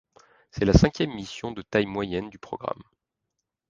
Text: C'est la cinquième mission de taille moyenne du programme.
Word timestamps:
C'est 0.49 0.65
la 0.65 0.73
cinquième 0.73 1.13
mission 1.13 1.51
de 1.51 1.61
taille 1.61 1.85
moyenne 1.85 2.31
du 2.31 2.39
programme. 2.39 2.81